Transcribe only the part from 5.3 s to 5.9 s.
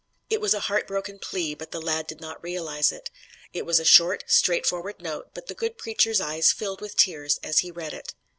but the good